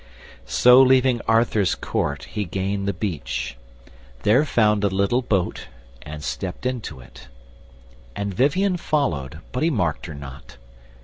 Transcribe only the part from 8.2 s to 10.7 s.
Vivien followed, but he marked her not.